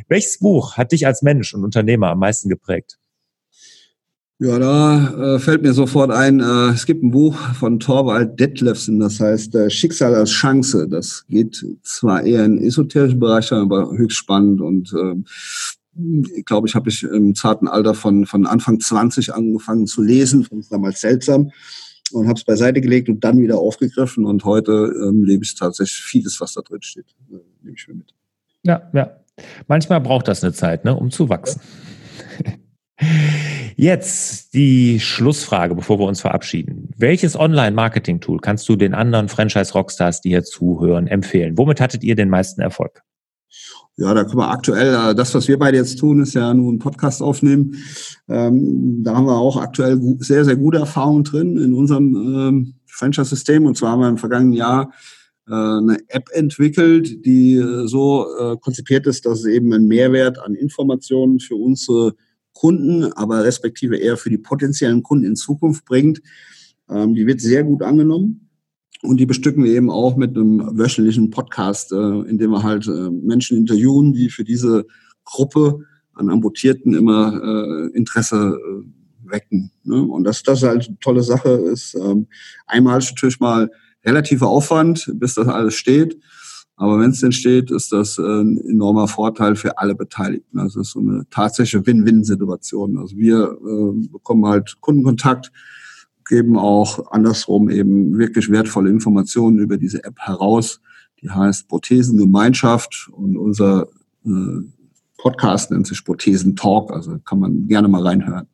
[0.08, 2.98] Welches Buch hat dich als Mensch und Unternehmer am meisten geprägt?
[4.41, 8.98] Ja, da äh, fällt mir sofort ein, äh, es gibt ein Buch von Torvald Detlefsen,
[8.98, 10.88] das heißt äh, Schicksal als Chance.
[10.88, 15.15] Das geht zwar eher in esoterischen Bereich, aber höchst spannend und äh,
[16.38, 20.45] ich glaube, ich habe ich im zarten Alter von, von Anfang 20 angefangen zu lesen,
[20.45, 21.52] fand es damals seltsam
[22.12, 26.02] und habe es beiseite gelegt und dann wieder aufgegriffen und heute ähm, lebe ich tatsächlich
[26.02, 28.13] vieles, was da drin steht, äh, nehme ich mir mit.
[28.63, 29.15] Ja, ja.
[29.67, 31.62] Manchmal braucht das eine Zeit, ne, um zu wachsen.
[32.45, 32.54] Ja.
[33.76, 36.89] Jetzt die Schlussfrage, bevor wir uns verabschieden.
[36.98, 41.58] Welches Online-Marketing-Tool kannst du den anderen Franchise-Rockstars, die hier zuhören, empfehlen?
[41.58, 43.04] Womit hattet ihr den meisten Erfolg?
[43.99, 46.71] Ja, da können wir aktuell, äh, das, was wir beide jetzt tun, ist ja nur
[46.71, 47.75] ein Podcast aufnehmen.
[48.29, 53.65] Ähm, da haben wir auch aktuell sehr, sehr gute Erfahrungen drin in unserem ähm, Franchise-System.
[53.65, 54.93] Und zwar haben wir im vergangenen Jahr
[55.49, 60.39] äh, eine App entwickelt, die äh, so äh, konzipiert ist, dass es eben einen Mehrwert
[60.39, 62.15] an Informationen für unsere
[62.53, 66.21] Kunden, aber respektive eher für die potenziellen Kunden in Zukunft bringt.
[66.89, 68.48] Ähm, die wird sehr gut angenommen.
[69.01, 72.88] Und die bestücken wir eben auch mit einem wöchentlichen Podcast, äh, in dem wir halt
[72.88, 74.85] äh, Menschen interviewen, die für diese
[75.23, 79.71] Gruppe an Amputierten immer äh, Interesse äh, wecken.
[79.83, 80.01] Ne?
[80.01, 81.49] Und das, das ist halt eine tolle Sache.
[81.49, 82.27] Ist ähm,
[82.67, 83.69] einmal natürlich mal
[84.03, 86.19] relativer Aufwand, bis das alles steht.
[86.75, 90.59] Aber wenn es denn steht, ist das äh, ein enormer Vorteil für alle Beteiligten.
[90.59, 92.97] Also es ist so eine tatsächliche Win-Win-Situation.
[92.97, 95.51] Also wir äh, bekommen halt Kundenkontakt,
[96.29, 100.79] geben auch andersrum eben wirklich wertvolle Informationen über diese App heraus.
[101.21, 103.87] Die heißt Prothesengemeinschaft und unser
[104.25, 104.29] äh,
[105.17, 108.47] Podcast nennt sich Prothesen Talk, also kann man gerne mal reinhören.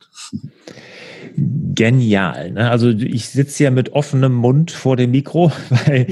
[1.37, 2.51] Genial.
[2.51, 2.69] Ne?
[2.71, 6.07] Also ich sitze ja mit offenem Mund vor dem Mikro, weil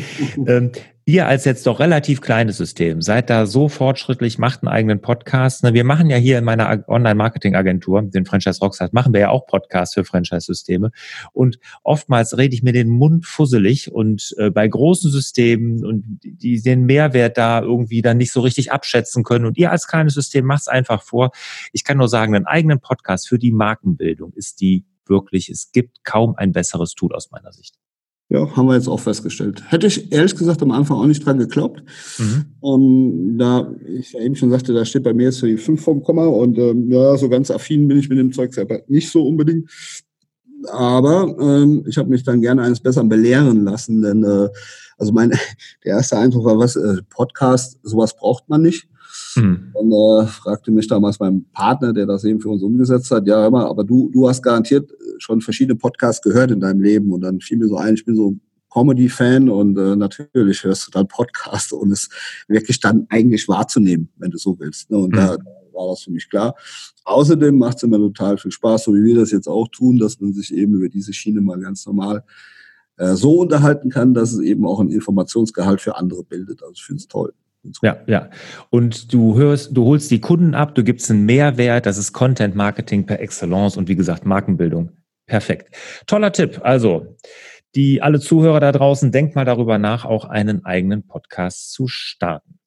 [0.46, 0.72] ähm,
[1.06, 5.64] ihr als jetzt doch relativ kleines System seid da so fortschrittlich, macht einen eigenen Podcast.
[5.64, 9.94] Wir machen ja hier in meiner Online-Marketing-Agentur, den Franchise Rockstars, machen wir ja auch Podcasts
[9.94, 10.92] für Franchise-Systeme.
[11.34, 16.62] Und oftmals rede ich mir den Mund fusselig und äh, bei großen Systemen und die
[16.62, 19.46] den Mehrwert da irgendwie dann nicht so richtig abschätzen können.
[19.46, 21.32] Und ihr als kleines System macht es einfach vor.
[21.74, 26.04] Ich kann nur sagen, einen eigenen Podcast für die Markenbildung ist die wirklich, es gibt
[26.04, 27.76] kaum ein besseres Tool aus meiner Sicht.
[28.34, 29.62] Ja, haben wir jetzt auch festgestellt.
[29.68, 31.84] Hätte ich ehrlich gesagt am Anfang auch nicht dran geglaubt.
[32.18, 32.46] Mhm.
[32.62, 35.80] Um, da ich ja eben schon sagte, da steht bei mir jetzt so die 5
[35.80, 39.12] vom Komma und ähm, ja, so ganz affin bin ich mit dem Zeug selber nicht
[39.12, 39.70] so unbedingt.
[40.72, 44.50] Aber ähm, ich habe mich dann gerne eines Besseren belehren lassen, denn äh,
[44.98, 45.30] also mein
[45.86, 48.88] der erste Eindruck war, was äh, Podcast, sowas braucht man nicht.
[49.36, 49.70] Mhm.
[49.74, 53.46] Und äh, fragte mich damals mein Partner, der das eben für uns umgesetzt hat, ja
[53.46, 57.12] immer, aber du, du hast garantiert schon verschiedene Podcasts gehört in deinem Leben.
[57.12, 58.42] Und dann fiel mir so ein, ich bin so ein
[58.74, 62.10] Comedy-Fan und äh, natürlich hörst du dann Podcasts, um es
[62.48, 64.90] wirklich dann eigentlich wahrzunehmen, wenn du so willst.
[64.90, 64.98] Ne?
[64.98, 65.18] Und mhm.
[65.18, 65.38] da
[65.74, 66.56] war das für mich klar.
[67.06, 70.20] Außerdem macht es immer total viel Spaß, so wie wir das jetzt auch tun, dass
[70.20, 72.24] man sich eben über diese Schiene mal ganz normal
[72.98, 76.62] äh, so unterhalten kann, dass es eben auch ein Informationsgehalt für andere bildet.
[76.64, 77.34] Also ich finde es toll.
[77.82, 78.30] Ja, ja.
[78.72, 82.56] Und du hörst, du holst die Kunden ab, du gibst einen Mehrwert, das ist Content
[82.56, 84.90] Marketing per Excellence und wie gesagt Markenbildung.
[85.34, 85.76] Perfekt.
[86.06, 86.60] Toller Tipp.
[86.62, 87.18] Also,
[87.74, 92.60] die alle Zuhörer da draußen, denkt mal darüber nach, auch einen eigenen Podcast zu starten.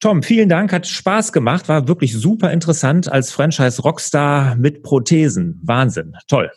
[0.00, 5.60] Tom, vielen Dank, hat Spaß gemacht, war wirklich super interessant als Franchise Rockstar mit Prothesen.
[5.62, 6.50] Wahnsinn, toll.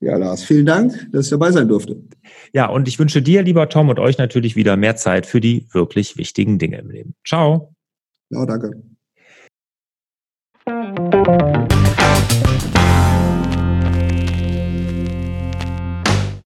[0.00, 2.02] Ja, Lars, vielen Dank, dass ich dabei sein durfte.
[2.52, 5.68] Ja, und ich wünsche dir, lieber Tom, und euch natürlich wieder mehr Zeit für die
[5.70, 7.14] wirklich wichtigen Dinge im Leben.
[7.24, 7.76] Ciao.
[8.30, 8.72] Ja, danke.